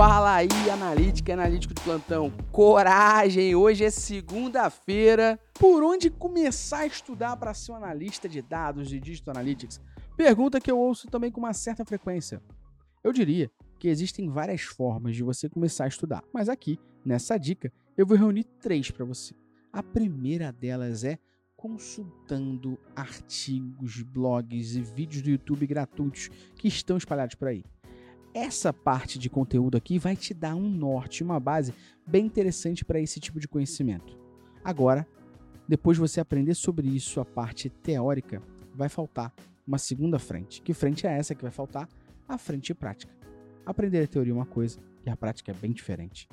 [0.00, 2.32] Fala aí, analítica e analítico de plantão.
[2.50, 3.54] Coragem!
[3.54, 5.38] Hoje é segunda-feira.
[5.52, 9.78] Por onde começar a estudar para ser um analista de dados de Digital Analytics?
[10.16, 12.42] Pergunta que eu ouço também com uma certa frequência.
[13.04, 17.70] Eu diria que existem várias formas de você começar a estudar, mas aqui, nessa dica,
[17.94, 19.34] eu vou reunir três para você.
[19.70, 21.18] A primeira delas é
[21.54, 27.62] consultando artigos, blogs e vídeos do YouTube gratuitos que estão espalhados por aí
[28.32, 31.74] essa parte de conteúdo aqui vai te dar um norte, uma base
[32.06, 34.18] bem interessante para esse tipo de conhecimento.
[34.64, 35.06] Agora,
[35.66, 38.42] depois de você aprender sobre isso, a parte teórica,
[38.74, 39.32] vai faltar
[39.66, 40.62] uma segunda frente.
[40.62, 41.88] Que frente é essa que vai faltar?
[42.28, 43.12] A frente prática.
[43.64, 46.28] Aprender a teoria é uma coisa e a prática é bem diferente.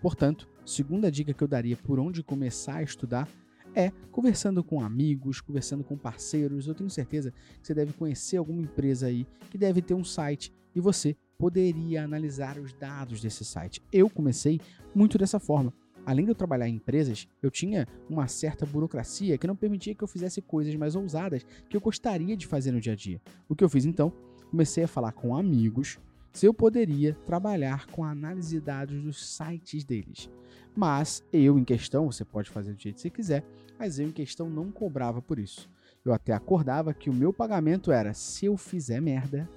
[0.00, 3.28] Portanto, segunda dica que eu daria por onde começar a estudar
[3.74, 6.66] é conversando com amigos, conversando com parceiros.
[6.66, 10.52] Eu tenho certeza que você deve conhecer alguma empresa aí que deve ter um site
[10.74, 13.82] e você poderia analisar os dados desse site.
[13.90, 14.60] Eu comecei
[14.94, 15.72] muito dessa forma.
[16.04, 20.04] Além de eu trabalhar em empresas, eu tinha uma certa burocracia que não permitia que
[20.04, 23.22] eu fizesse coisas mais ousadas que eu gostaria de fazer no dia a dia.
[23.48, 24.12] O que eu fiz então?
[24.50, 25.98] Comecei a falar com amigos
[26.30, 30.28] se eu poderia trabalhar com a análise de dados dos sites deles.
[30.76, 33.44] Mas eu em questão, você pode fazer do jeito que você quiser,
[33.78, 35.70] mas eu em questão não cobrava por isso.
[36.04, 39.48] Eu até acordava que o meu pagamento era se eu fizer merda,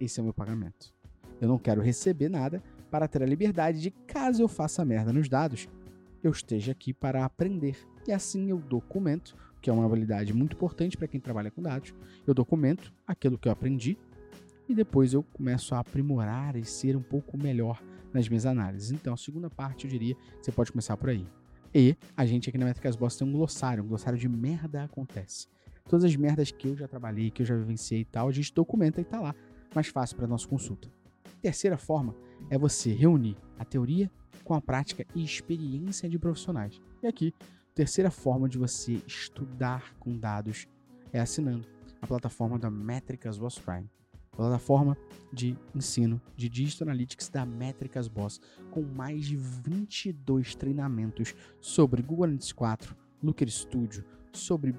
[0.00, 0.92] esse é o meu pagamento.
[1.40, 5.28] Eu não quero receber nada para ter a liberdade de, caso eu faça merda nos
[5.28, 5.68] dados,
[6.22, 7.76] eu esteja aqui para aprender.
[8.06, 11.94] E assim eu documento, que é uma habilidade muito importante para quem trabalha com dados,
[12.26, 13.98] eu documento aquilo que eu aprendi
[14.68, 18.92] e depois eu começo a aprimorar e ser um pouco melhor nas minhas análises.
[18.92, 21.26] Então, a segunda parte eu diria, você pode começar por aí.
[21.74, 25.48] E a gente aqui na Métricas Boss tem um glossário, um glossário de merda acontece.
[25.88, 28.54] Todas as merdas que eu já trabalhei, que eu já vivenciei e tal, a gente
[28.54, 29.34] documenta e tá lá
[29.74, 30.88] mais fácil para nossa consulta.
[31.40, 32.14] Terceira forma
[32.48, 34.10] é você reunir a teoria
[34.42, 36.80] com a prática e experiência de profissionais.
[37.02, 37.34] E aqui,
[37.74, 40.66] terceira forma de você estudar com dados
[41.12, 41.66] é assinando
[42.00, 43.88] a plataforma da Métricas Boss Prime,
[44.32, 44.96] plataforma
[45.32, 52.24] de ensino de Digital Analytics da Métricas Boss, com mais de 22 treinamentos sobre Google
[52.24, 54.74] Analytics 4, Looker Studio, sobre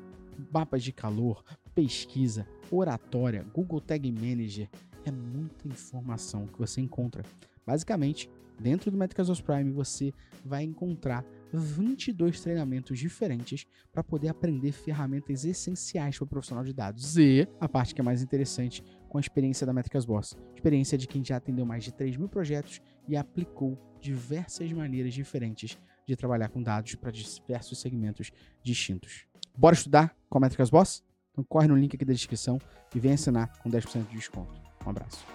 [0.52, 4.70] mapas de calor, pesquisa, oratória, Google Tag Manager.
[5.04, 7.24] É muita informação que você encontra.
[7.66, 8.30] Basicamente,
[8.60, 10.14] dentro do Métricas Prime você
[10.44, 17.18] vai encontrar 22 treinamentos diferentes para poder aprender ferramentas essenciais para o profissional de dados.
[17.18, 20.36] E a parte que é mais interessante, com a experiência da Métricas Boss.
[20.54, 25.78] Experiência de quem já atendeu mais de 3 mil projetos e aplicou diversas maneiras diferentes
[26.06, 28.32] de trabalhar com dados para diversos segmentos
[28.62, 29.26] distintos.
[29.58, 31.02] Bora estudar com a Métricas Boss?
[31.32, 32.60] Então corre no link aqui da descrição
[32.94, 34.54] e vem assinar com 10% de desconto.
[34.86, 35.26] Um abraço.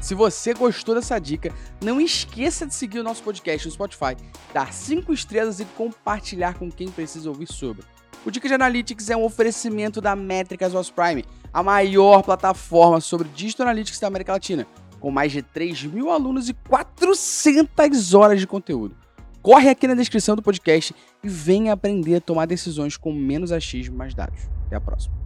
[0.00, 4.16] Se você gostou dessa dica, não esqueça de seguir o nosso podcast no Spotify,
[4.52, 7.84] dar 5 estrelas e compartilhar com quem precisa ouvir sobre.
[8.24, 13.28] O Dica de Analytics é um oferecimento da Métricas Was Prime, a maior plataforma sobre
[13.28, 14.66] Digital Analytics da América Latina,
[15.06, 18.96] com mais de 3 mil alunos e 400 horas de conteúdo.
[19.40, 23.94] Corre aqui na descrição do podcast e venha aprender a tomar decisões com menos achismo
[23.94, 24.50] e mais dados.
[24.66, 25.25] Até a próxima.